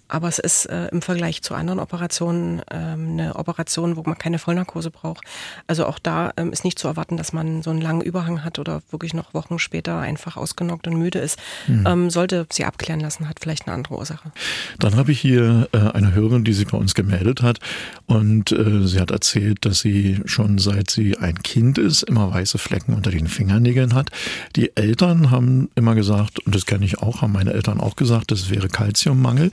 Aber 0.08 0.28
es 0.28 0.38
ist 0.38 0.66
äh, 0.66 0.88
im 0.88 1.02
Vergleich 1.02 1.42
zu 1.42 1.54
anderen 1.54 1.80
Operationen 1.80 2.62
ähm, 2.70 3.12
eine 3.12 3.36
Operation, 3.36 3.96
wo 3.96 4.02
man 4.02 4.18
keine 4.18 4.38
Vollnarkose 4.38 4.90
braucht. 4.90 5.24
Also 5.66 5.86
auch 5.86 5.98
da 5.98 6.32
ähm, 6.36 6.52
ist 6.52 6.64
nicht 6.64 6.78
zu 6.78 6.88
erwarten, 6.88 7.16
dass 7.16 7.32
man 7.32 7.62
so 7.62 7.70
einen 7.70 7.80
langen 7.80 8.00
Überhang 8.00 8.44
hat 8.44 8.58
oder 8.58 8.82
wirklich 8.90 9.14
noch 9.14 9.34
Wochen 9.34 9.58
später 9.58 9.98
einfach 9.98 10.36
ausgenockt 10.36 10.86
und 10.86 10.96
müde 10.96 11.18
ist. 11.18 11.38
Mhm. 11.66 11.86
Ähm, 11.86 12.10
sollte 12.10 12.46
sie 12.52 12.64
abklären 12.64 13.00
lassen, 13.00 13.28
hat 13.28 13.40
vielleicht 13.40 13.66
eine 13.66 13.74
andere 13.74 13.96
Ursache. 13.96 14.32
Dann 14.78 14.96
habe 14.96 15.12
ich 15.12 15.20
hier 15.20 15.68
äh, 15.72 15.78
eine 15.78 16.14
Hörerin, 16.14 16.44
die 16.44 16.52
sich 16.52 16.66
bei 16.66 16.78
uns 16.78 16.94
gemeldet 16.94 17.42
hat 17.42 17.58
und 18.06 18.52
äh, 18.52 18.73
sie 18.82 19.00
hat 19.00 19.10
erzählt, 19.10 19.64
dass 19.64 19.80
sie 19.80 20.20
schon 20.24 20.58
seit 20.58 20.90
sie 20.90 21.18
ein 21.18 21.42
Kind 21.42 21.78
ist 21.78 22.02
immer 22.02 22.32
weiße 22.32 22.58
Flecken 22.58 22.94
unter 22.94 23.10
den 23.10 23.28
Fingernägeln 23.28 23.94
hat. 23.94 24.10
Die 24.56 24.76
Eltern 24.76 25.30
haben 25.30 25.68
immer 25.74 25.94
gesagt, 25.94 26.40
und 26.40 26.54
das 26.54 26.66
kenne 26.66 26.84
ich 26.84 26.98
auch, 26.98 27.22
haben 27.22 27.32
meine 27.32 27.52
Eltern 27.52 27.80
auch 27.80 27.96
gesagt, 27.96 28.30
das 28.30 28.50
wäre 28.50 28.68
Kalziummangel. 28.68 29.50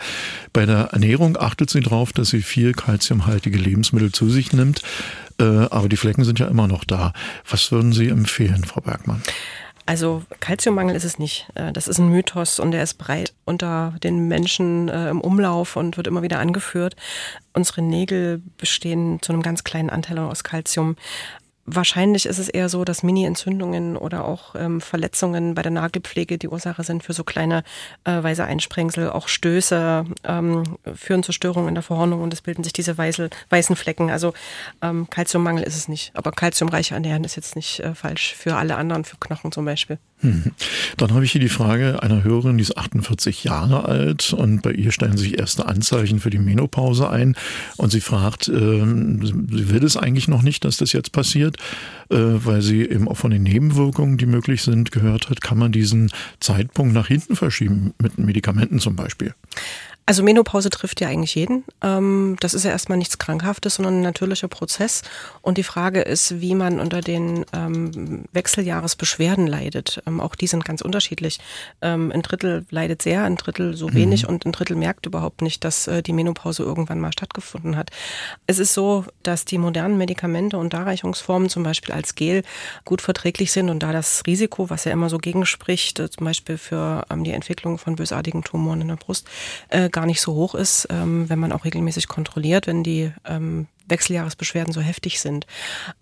Bei 0.54 0.66
der 0.66 0.90
Ernährung 0.92 1.38
achtet 1.38 1.70
sie 1.70 1.82
darauf, 1.82 2.14
dass 2.14 2.30
sie 2.30 2.42
viel 2.42 2.74
kalziumhaltige 2.74 3.58
Lebensmittel 3.58 4.12
zu 4.12 4.30
sich 4.30 4.54
nimmt. 4.54 4.82
Äh, 5.40 5.44
aber 5.44 5.90
die 5.90 5.98
Flecken 5.98 6.24
sind 6.24 6.40
ja 6.40 6.48
immer 6.48 6.68
noch 6.68 6.84
da. 6.84 7.14
Was 7.50 7.72
würden 7.72 7.94
Sie 7.94 8.10
empfehlen, 8.10 8.64
Frau 8.64 8.82
Bergmann? 8.82 9.22
Also 9.92 10.24
Kalziummangel 10.40 10.96
ist 10.96 11.04
es 11.04 11.20
nicht. 11.20 11.50
Äh, 11.54 11.74
das 11.74 11.90
ist 11.90 11.98
ein 11.98 12.08
Mythos 12.08 12.62
und 12.62 12.72
der 12.72 12.82
ist 12.82 12.94
breit 12.94 13.34
unter 13.44 13.94
den 14.02 14.30
Menschen 14.30 14.88
äh, 14.88 15.10
im 15.10 15.20
Umlauf 15.20 15.76
und 15.76 15.98
wird 15.98 16.08
immer 16.08 16.22
wieder 16.22 16.40
angeführt. 16.40 16.96
Unsere 17.52 17.82
Nägel 17.82 18.42
bestehen 18.56 19.22
zu 19.22 19.34
einem 19.34 19.42
ganz 19.42 19.66
kleinen 19.66 19.90
Anteil 19.90 20.18
aus 20.20 20.46
Kalzium. 20.46 20.96
Wahrscheinlich 21.74 22.26
ist 22.26 22.38
es 22.38 22.50
eher 22.50 22.68
so, 22.68 22.84
dass 22.84 23.02
Mini-Entzündungen 23.02 23.96
oder 23.96 24.26
auch 24.26 24.56
ähm, 24.56 24.82
Verletzungen 24.82 25.56
bei 25.56 25.62
der 25.62 25.72
Nagelpflege 25.72 26.38
die 26.38 26.50
Ursache 26.50 26.84
sind 26.84 27.02
für 27.02 27.14
so 27.14 27.24
kleine 27.24 27.64
äh, 28.04 28.22
weiße 28.22 28.44
Einsprengsel. 28.44 29.10
Auch 29.10 29.30
Stöße 29.30 30.04
ähm, 30.26 30.64
führen 30.96 31.24
zu 31.24 31.32
Störungen 31.32 31.70
in 31.70 31.76
der 31.76 31.84
Verhornung 31.84 32.22
und 32.24 32.34
es 32.34 32.42
bilden 32.42 32.66
sich 32.66 32.74
diese 32.74 32.98
weiße, 32.98 33.30
weißen 33.50 33.78
Flecken. 33.78 34.10
Also 34.10 34.34
ähm, 34.82 35.10
Kalziummangel 35.10 35.64
ist 35.64 35.78
es 35.78 35.88
nicht. 35.88 36.12
Aber 36.14 36.34
kalziumreiche 36.34 36.94
Ernähren 36.94 37.24
ist 37.24 37.38
jetzt 37.38 37.56
nicht 37.56 37.80
äh, 37.80 37.96
falsch 37.96 38.36
für 38.36 38.58
alle 38.58 38.76
anderen, 38.76 39.06
für 39.06 39.16
Knochen 39.18 39.54
zum 39.54 39.64
Beispiel. 39.64 39.98
Hm. 40.22 40.52
Dann 40.98 41.14
habe 41.14 41.26
ich 41.26 41.32
hier 41.32 41.42
die 41.42 41.50
Frage 41.50 42.04
einer 42.04 42.24
Hörerin, 42.24 42.58
die 42.58 42.64
ist 42.64 42.78
48 42.78 43.44
Jahre 43.44 43.86
alt 43.86 44.34
und 44.34 44.62
bei 44.62 44.72
ihr 44.72 44.92
stellen 44.92 45.18
sich 45.18 45.40
erste 45.40 45.66
Anzeichen 45.66 46.20
für 46.20 46.30
die 46.30 46.38
Menopause 46.38 47.10
ein 47.10 47.36
und 47.78 47.92
sie 47.92 48.02
fragt, 48.02 48.48
äh, 48.48 48.52
sie 48.52 49.70
will 49.70 49.84
es 49.84 49.98
eigentlich 49.98 50.28
noch 50.28 50.44
nicht, 50.44 50.64
dass 50.64 50.78
das 50.78 50.94
jetzt 50.94 51.12
passiert, 51.12 51.58
äh, 52.10 52.18
weil 52.18 52.62
sie 52.62 52.82
eben 52.84 53.08
auch 53.08 53.18
von 53.18 53.32
den 53.32 53.44
Nebenwirkungen, 53.44 54.18
die 54.18 54.28
möglich 54.28 54.62
sind, 54.62 54.92
gehört 54.92 55.30
hat, 55.30 55.42
kann 55.42 55.58
man 55.58 55.72
diesen 55.72 56.12
Zeitpunkt 56.40 56.94
nach 56.94 57.08
hinten 57.08 57.36
verschieben, 57.36 57.94
mit 57.98 58.20
Medikamenten 58.20 58.80
zum 58.80 58.96
Beispiel. 58.96 59.34
Also 60.12 60.24
Menopause 60.24 60.70
trifft 60.70 61.00
ja 61.00 61.08
eigentlich 61.08 61.36
jeden. 61.36 61.64
Ähm, 61.82 62.36
das 62.42 62.54
ist 62.54 62.66
ja 62.66 62.72
erstmal 62.72 62.98
nichts 62.98 63.18
Krankhaftes, 63.18 63.76
sondern 63.76 64.00
ein 64.00 64.02
natürlicher 64.02 64.50
Prozess. 64.50 65.04
Und 65.42 65.58
die 65.58 65.64
Frage 65.64 66.02
ist, 66.02 66.42
wie 66.42 66.54
man 66.54 66.82
unter 66.82 67.00
den 67.00 67.46
ähm, 67.54 68.26
Wechseljahresbeschwerden 68.34 69.48
leidet. 69.48 70.04
Ähm, 70.06 70.20
auch 70.20 70.36
die 70.36 70.48
sind 70.48 70.66
ganz 70.66 70.82
unterschiedlich. 70.82 71.40
Ein 71.80 72.22
Drittel 72.24 72.66
leidet 72.70 73.02
sehr, 73.02 73.24
ein 73.24 73.38
Drittel 73.38 73.74
so 73.78 73.94
wenig 73.94 74.24
mhm. 74.24 74.30
und 74.30 74.46
ein 74.46 74.52
Drittel 74.52 74.76
merkt 74.76 75.06
überhaupt 75.06 75.42
nicht, 75.42 75.64
dass 75.64 75.88
äh, 75.88 76.04
die 76.04 76.12
Menopause 76.12 76.64
irgendwann 76.64 77.00
mal 77.00 77.14
stattgefunden 77.14 77.78
hat. 77.78 77.90
Es 78.48 78.60
ist 78.60 78.74
so, 78.74 79.06
dass 79.24 79.46
die 79.46 79.58
modernen 79.58 79.98
Medikamente 79.98 80.58
und 80.58 80.74
Darreichungsformen 80.74 81.48
zum 81.48 81.64
Beispiel 81.64 81.96
als 81.96 82.16
Gel 82.16 82.44
gut 82.84 83.02
verträglich 83.02 83.54
sind 83.54 83.70
und 83.70 83.82
da 83.82 83.94
das 83.94 84.24
Risiko, 84.28 84.70
was 84.70 84.84
ja 84.84 84.92
immer 84.92 85.10
so 85.10 85.20
gegenspricht, 85.20 86.02
äh, 86.02 86.10
zum 86.10 86.26
Beispiel 86.26 86.58
für 86.58 87.06
die 87.10 87.32
Entwicklung 87.32 87.78
von 87.78 87.96
bösartigen 87.96 88.44
Tumoren 88.44 88.82
in 88.82 88.90
der 88.90 88.98
Brust, 88.98 89.30
äh, 89.70 89.90
gar 90.02 90.08
nicht 90.08 90.22
so 90.22 90.34
hoch 90.34 90.56
ist, 90.56 90.88
ähm, 90.90 91.30
wenn 91.30 91.38
man 91.38 91.52
auch 91.52 91.64
regelmäßig 91.64 92.08
kontrolliert, 92.08 92.66
wenn 92.66 92.82
die 92.82 93.12
ähm, 93.24 93.68
Wechseljahresbeschwerden 93.92 94.74
so 94.74 94.82
heftig 94.82 95.20
sind. 95.20 95.46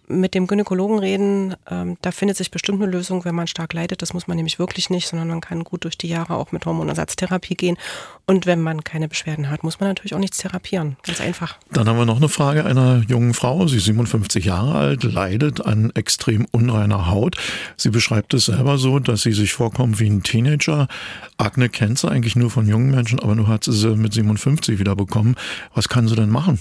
Mit 0.08 0.34
dem 0.34 0.48
Gynäkologen 0.48 1.00
reden, 1.00 1.55
ähm, 1.69 1.98
da 2.01 2.12
findet 2.12 2.38
sich 2.38 2.51
bestimmt 2.51 2.81
eine 2.81 2.89
Lösung, 2.89 3.25
wenn 3.25 3.36
man 3.36 3.48
stark 3.48 3.74
leidet. 3.74 4.01
Das 4.01 4.13
muss 4.13 4.27
man 4.27 4.38
nämlich 4.38 4.58
wirklich 4.58 4.89
nicht, 4.89 5.08
sondern 5.08 5.27
man 5.27 5.41
kann 5.41 5.63
gut 5.65 5.84
durch 5.84 5.98
die 5.98 6.08
Jahre 6.08 6.36
auch 6.36 6.51
mit 6.51 6.65
Hormonersatztherapie 6.65 7.55
gehen. 7.55 7.77
Und 8.25 8.46
wenn 8.46 8.62
man 8.62 8.84
keine 8.84 9.10
Beschwerden 9.10 9.50
hat, 9.50 9.63
muss 9.63 9.79
man 9.79 9.89
natürlich 9.89 10.13
auch 10.13 10.19
nichts 10.19 10.38
therapieren. 10.38 10.96
Ganz 11.03 11.19
einfach. 11.19 11.58
Dann 11.72 11.88
haben 11.88 11.98
wir 11.98 12.05
noch 12.05 12.17
eine 12.17 12.29
Frage 12.29 12.65
einer 12.65 13.03
jungen 13.08 13.34
Frau. 13.34 13.67
Sie 13.67 13.77
ist 13.77 13.86
57 13.86 14.46
Jahre 14.46 14.75
alt, 14.75 15.03
leidet 15.03 15.65
an 15.65 15.91
extrem 15.96 16.46
unreiner 16.51 17.08
Haut. 17.08 17.36
Sie 17.75 17.89
beschreibt 17.89 18.34
es 18.34 18.46
selber 18.46 18.77
so, 18.77 19.00
dass 19.00 19.24
sie 19.24 19.34
sich 19.34 19.53
vorkommt 19.53 20.00
wie 20.00 20.10
ein 20.10 20.24
Teenager. 20.24 20.88
Akne 21.38 21.69
kennt 21.69 22.00
sie 22.00 22.10
eigentlich 22.10 22.36
nur 22.36 22.51
von 22.51 22.67
jungen 22.67 22.91
Menschen, 22.91 23.19
aber 23.19 23.36
nur 23.36 23.48
hat 23.48 23.63
sie 23.63 23.74
sie 23.74 23.96
mit 23.96 24.13
57 24.13 24.79
wieder 24.79 24.96
bekommen. 24.96 25.36
Was 25.74 25.89
kann 25.89 26.08
sie 26.08 26.15
denn 26.15 26.29
machen? 26.29 26.60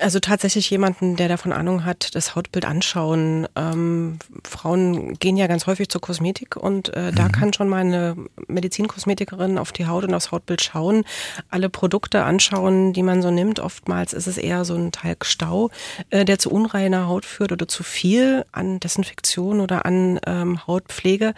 Also 0.00 0.20
tatsächlich 0.20 0.70
jemanden, 0.70 1.16
der 1.16 1.28
davon 1.28 1.52
Ahnung 1.52 1.84
hat, 1.84 2.14
das 2.14 2.36
Hautbild 2.36 2.64
anschauen. 2.64 3.48
Ähm, 3.56 4.18
Frauen 4.44 5.14
gehen 5.14 5.36
ja 5.36 5.46
ganz 5.46 5.66
häufig 5.66 5.88
zur 5.88 6.00
Kosmetik 6.00 6.56
und 6.56 6.94
äh, 6.94 7.10
mhm. 7.10 7.14
da 7.14 7.28
kann 7.28 7.52
schon 7.52 7.68
mal 7.68 7.80
eine 7.80 8.16
Medizinkosmetikerin 8.46 9.58
auf 9.58 9.72
die 9.72 9.86
Haut 9.86 10.04
und 10.04 10.14
aufs 10.14 10.30
Hautbild 10.30 10.62
schauen, 10.62 11.04
alle 11.50 11.68
Produkte 11.68 12.22
anschauen, 12.22 12.92
die 12.92 13.02
man 13.02 13.22
so 13.22 13.30
nimmt. 13.30 13.58
Oftmals 13.60 14.12
ist 14.12 14.26
es 14.26 14.38
eher 14.38 14.64
so 14.64 14.74
ein 14.74 14.92
Talgstau, 14.92 15.70
äh, 16.10 16.24
der 16.24 16.38
zu 16.38 16.50
unreiner 16.50 17.08
Haut 17.08 17.24
führt 17.24 17.50
oder 17.50 17.66
zu 17.66 17.82
viel 17.82 18.44
an 18.52 18.78
Desinfektion 18.80 19.60
oder 19.60 19.84
an 19.84 20.20
ähm, 20.26 20.66
Hautpflege. 20.66 21.34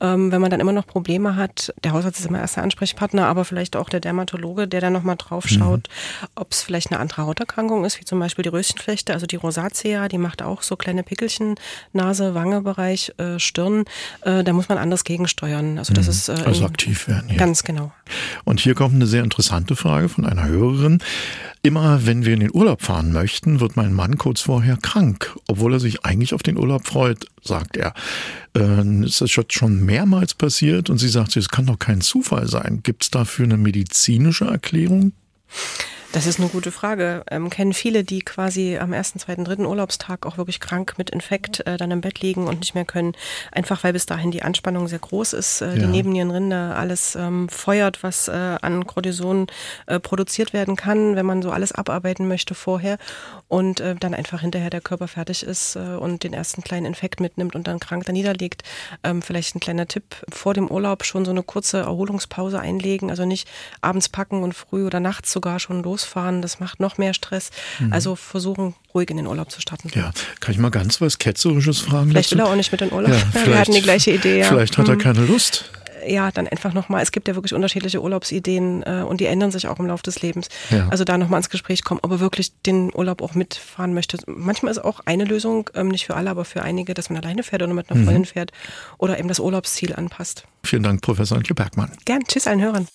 Ähm, 0.00 0.32
wenn 0.32 0.40
man 0.40 0.50
dann 0.50 0.60
immer 0.60 0.72
noch 0.72 0.86
Probleme 0.86 1.36
hat, 1.36 1.74
der 1.84 1.92
Hausarzt 1.92 2.20
ist 2.20 2.26
immer 2.26 2.40
erster 2.40 2.62
Ansprechpartner, 2.62 3.26
aber 3.26 3.44
vielleicht 3.44 3.76
auch 3.76 3.90
der 3.90 4.00
Dermatologe, 4.00 4.66
der 4.66 4.80
dann 4.80 4.92
nochmal 4.94 5.16
drauf 5.16 5.46
schaut, 5.46 5.88
mhm. 5.88 6.28
ob 6.36 6.52
es 6.52 6.62
vielleicht 6.62 6.90
eine 6.90 7.00
andere 7.00 7.26
Hauterkrankung 7.26 7.84
ist 7.84 7.97
wie 7.98 8.04
zum 8.04 8.18
Beispiel 8.18 8.42
die 8.42 8.48
Röschenflechte, 8.48 9.12
also 9.12 9.26
die 9.26 9.36
Rosacea, 9.36 10.08
die 10.08 10.18
macht 10.18 10.42
auch 10.42 10.62
so 10.62 10.76
kleine 10.76 11.02
Pickelchen, 11.02 11.56
Nase, 11.92 12.34
Wangebereich, 12.34 13.12
äh, 13.18 13.38
Stirn. 13.38 13.84
Äh, 14.22 14.44
da 14.44 14.52
muss 14.52 14.68
man 14.68 14.78
anders 14.78 15.04
gegensteuern. 15.04 15.78
Also 15.78 15.92
das 15.92 16.06
mhm. 16.06 16.10
ist 16.10 16.28
äh, 16.28 16.44
also 16.44 16.64
aktiv 16.64 17.08
werden. 17.08 17.30
Ja. 17.30 17.36
Ganz 17.36 17.62
genau. 17.62 17.92
Und 18.44 18.60
hier 18.60 18.74
kommt 18.74 18.94
eine 18.94 19.06
sehr 19.06 19.22
interessante 19.22 19.76
Frage 19.76 20.08
von 20.08 20.24
einer 20.24 20.46
Hörerin. 20.46 21.00
Immer 21.62 22.06
wenn 22.06 22.24
wir 22.24 22.34
in 22.34 22.40
den 22.40 22.54
Urlaub 22.54 22.82
fahren 22.82 23.12
möchten, 23.12 23.60
wird 23.60 23.76
mein 23.76 23.92
Mann 23.92 24.16
kurz 24.16 24.40
vorher 24.40 24.76
krank, 24.76 25.36
obwohl 25.48 25.74
er 25.74 25.80
sich 25.80 26.04
eigentlich 26.04 26.32
auf 26.32 26.42
den 26.42 26.56
Urlaub 26.56 26.86
freut, 26.86 27.26
sagt 27.42 27.76
er. 27.76 27.94
Äh, 28.56 29.04
ist 29.04 29.20
das 29.20 29.30
schon 29.30 29.84
mehrmals 29.84 30.34
passiert 30.34 30.88
und 30.88 30.98
sie 30.98 31.08
sagt, 31.08 31.36
es 31.36 31.48
kann 31.48 31.66
doch 31.66 31.78
kein 31.78 32.00
Zufall 32.00 32.48
sein. 32.48 32.80
Gibt 32.82 33.02
es 33.04 33.10
dafür 33.10 33.44
eine 33.44 33.56
medizinische 33.56 34.44
Erklärung? 34.44 35.12
Das 36.12 36.26
ist 36.26 36.40
eine 36.40 36.48
gute 36.48 36.72
Frage. 36.72 37.22
Ähm, 37.30 37.50
kennen 37.50 37.74
viele, 37.74 38.02
die 38.02 38.20
quasi 38.20 38.78
am 38.78 38.94
ersten, 38.94 39.18
zweiten, 39.18 39.44
dritten 39.44 39.66
Urlaubstag 39.66 40.24
auch 40.24 40.38
wirklich 40.38 40.58
krank 40.58 40.94
mit 40.96 41.10
Infekt 41.10 41.66
äh, 41.66 41.76
dann 41.76 41.90
im 41.90 42.00
Bett 42.00 42.20
liegen 42.20 42.46
und 42.46 42.60
nicht 42.60 42.74
mehr 42.74 42.86
können, 42.86 43.12
einfach 43.52 43.84
weil 43.84 43.92
bis 43.92 44.06
dahin 44.06 44.30
die 44.30 44.42
Anspannung 44.42 44.88
sehr 44.88 45.00
groß 45.00 45.34
ist, 45.34 45.60
äh, 45.60 45.68
ja. 45.68 45.74
die 45.74 45.86
Nebennierenrinde 45.86 46.74
alles 46.74 47.14
ähm, 47.14 47.50
feuert, 47.50 48.02
was 48.02 48.28
äh, 48.28 48.32
an 48.32 48.86
Cortison 48.86 49.48
äh, 49.86 50.00
produziert 50.00 50.54
werden 50.54 50.76
kann, 50.76 51.14
wenn 51.14 51.26
man 51.26 51.42
so 51.42 51.50
alles 51.50 51.72
abarbeiten 51.72 52.26
möchte 52.26 52.54
vorher 52.54 52.96
und 53.48 53.80
äh, 53.80 53.94
dann 53.94 54.14
einfach 54.14 54.40
hinterher 54.40 54.70
der 54.70 54.80
Körper 54.80 55.08
fertig 55.08 55.42
ist 55.42 55.76
äh, 55.76 55.96
und 55.96 56.24
den 56.24 56.32
ersten 56.32 56.62
kleinen 56.62 56.86
Infekt 56.86 57.20
mitnimmt 57.20 57.54
und 57.54 57.66
dann 57.68 57.80
krank 57.80 58.06
da 58.06 58.12
niederliegt. 58.12 58.62
Ähm, 59.04 59.20
vielleicht 59.20 59.54
ein 59.54 59.60
kleiner 59.60 59.86
Tipp, 59.86 60.16
vor 60.30 60.54
dem 60.54 60.70
Urlaub 60.70 61.04
schon 61.04 61.26
so 61.26 61.32
eine 61.32 61.42
kurze 61.42 61.80
Erholungspause 61.80 62.60
einlegen, 62.60 63.10
also 63.10 63.26
nicht 63.26 63.46
abends 63.82 64.08
packen 64.08 64.42
und 64.42 64.54
früh 64.54 64.86
oder 64.86 65.00
nachts 65.00 65.32
sogar 65.32 65.60
schon 65.60 65.82
los 65.82 65.97
losfahren, 65.98 66.42
das 66.42 66.60
macht 66.60 66.80
noch 66.80 66.98
mehr 66.98 67.14
Stress. 67.14 67.50
Mhm. 67.78 67.92
Also 67.92 68.16
versuchen, 68.16 68.74
ruhig 68.94 69.10
in 69.10 69.16
den 69.16 69.26
Urlaub 69.26 69.50
zu 69.50 69.60
starten. 69.60 69.90
Ja, 69.94 70.12
kann 70.40 70.52
ich 70.52 70.58
mal 70.58 70.70
ganz 70.70 71.00
was 71.00 71.18
Ketzerisches 71.18 71.80
fragen? 71.80 72.10
Vielleicht 72.10 72.30
dazu? 72.30 72.38
will 72.38 72.46
er 72.46 72.52
auch 72.52 72.56
nicht 72.56 72.72
mit 72.72 72.80
in 72.80 72.88
den 72.88 72.96
Urlaub. 72.96 73.12
Ja, 73.12 73.46
Wir 73.46 73.58
hatten 73.58 73.72
die 73.72 73.82
gleiche 73.82 74.12
Idee. 74.12 74.40
Ja. 74.40 74.46
Vielleicht 74.46 74.78
hat 74.78 74.88
er 74.88 74.94
mhm. 74.94 74.98
keine 74.98 75.24
Lust 75.24 75.70
ja, 76.06 76.30
dann 76.30 76.48
einfach 76.48 76.72
nochmal, 76.72 77.02
es 77.02 77.12
gibt 77.12 77.28
ja 77.28 77.34
wirklich 77.34 77.52
unterschiedliche 77.52 78.00
Urlaubsideen 78.00 78.82
äh, 78.84 79.02
und 79.06 79.20
die 79.20 79.26
ändern 79.26 79.50
sich 79.50 79.66
auch 79.66 79.78
im 79.78 79.86
Laufe 79.86 80.04
des 80.04 80.22
Lebens. 80.22 80.48
Ja. 80.70 80.88
Also 80.88 81.04
da 81.04 81.18
nochmal 81.18 81.38
ins 81.38 81.50
Gespräch 81.50 81.84
kommen, 81.84 82.00
ob 82.02 82.12
er 82.12 82.20
wirklich 82.20 82.52
den 82.62 82.94
Urlaub 82.94 83.20
auch 83.20 83.34
mitfahren 83.34 83.92
möchte. 83.92 84.16
Manchmal 84.26 84.70
ist 84.70 84.78
auch 84.78 85.00
eine 85.04 85.24
Lösung, 85.24 85.68
ähm, 85.74 85.88
nicht 85.88 86.06
für 86.06 86.14
alle, 86.14 86.30
aber 86.30 86.44
für 86.44 86.62
einige, 86.62 86.94
dass 86.94 87.10
man 87.10 87.22
alleine 87.22 87.42
fährt 87.42 87.62
oder 87.62 87.74
mit 87.74 87.90
einer 87.90 88.00
mhm. 88.00 88.04
Freundin 88.04 88.24
fährt 88.24 88.52
oder 88.96 89.18
eben 89.18 89.28
das 89.28 89.40
Urlaubsziel 89.40 89.94
anpasst. 89.94 90.44
Vielen 90.62 90.84
Dank, 90.84 91.02
Professor 91.02 91.36
Antje 91.36 91.54
Bergmann. 91.54 91.90
Gern, 92.04 92.22
tschüss 92.24 92.46
allen 92.46 92.62
Hörern. 92.62 92.86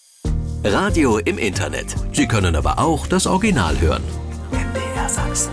Radio 0.64 1.18
im 1.18 1.38
Internet. 1.38 1.94
Sie 2.14 2.26
können 2.26 2.56
aber 2.56 2.80
auch 2.80 3.06
das 3.08 3.28
Original 3.28 3.80
hören. 3.82 4.04
MDR 4.52 5.10
Sachsen. 5.10 5.52